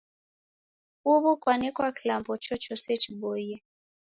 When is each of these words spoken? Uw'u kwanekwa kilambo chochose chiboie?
Uw'u 1.11 1.31
kwanekwa 1.41 1.87
kilambo 1.97 2.33
chochose 2.45 2.91
chiboie? 3.01 3.55